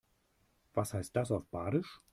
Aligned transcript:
Was 0.73 0.95
heißt 0.95 1.15
das 1.15 1.29
auf 1.29 1.45
Badisch? 1.45 1.99